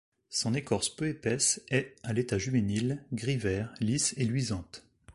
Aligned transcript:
Son 0.31 0.55
écorce 0.55 0.89
peu 0.89 1.09
épaisse 1.09 1.61
est, 1.69 1.95
à 2.01 2.11
l'état 2.11 2.39
juvénile, 2.39 3.03
gris-vert, 3.13 3.71
lisse 3.81 4.15
et 4.17 4.25
luisante. 4.25 4.83